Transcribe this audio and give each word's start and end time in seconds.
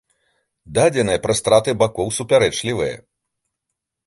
Дадзеныя 0.77 1.21
пра 1.25 1.33
страты 1.39 1.75
бакоў 1.83 2.07
супярэчлівыя. 2.19 2.95